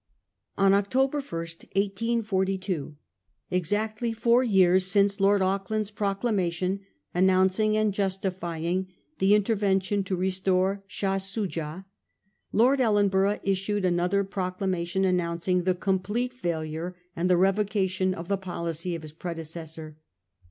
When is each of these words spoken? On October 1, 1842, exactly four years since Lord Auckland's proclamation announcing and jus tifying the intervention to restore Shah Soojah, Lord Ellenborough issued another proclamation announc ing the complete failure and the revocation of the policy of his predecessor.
On 0.57 0.73
October 0.73 1.19
1, 1.19 1.21
1842, 1.29 2.95
exactly 3.51 4.11
four 4.11 4.43
years 4.43 4.87
since 4.87 5.19
Lord 5.19 5.43
Auckland's 5.43 5.91
proclamation 5.91 6.79
announcing 7.13 7.77
and 7.77 7.93
jus 7.93 8.17
tifying 8.17 8.87
the 9.19 9.35
intervention 9.35 10.03
to 10.05 10.15
restore 10.15 10.83
Shah 10.87 11.19
Soojah, 11.19 11.85
Lord 12.51 12.81
Ellenborough 12.81 13.39
issued 13.43 13.85
another 13.85 14.23
proclamation 14.23 15.03
announc 15.03 15.47
ing 15.47 15.65
the 15.65 15.75
complete 15.75 16.33
failure 16.33 16.95
and 17.15 17.29
the 17.29 17.37
revocation 17.37 18.15
of 18.15 18.27
the 18.27 18.37
policy 18.37 18.95
of 18.95 19.03
his 19.03 19.13
predecessor. 19.13 19.97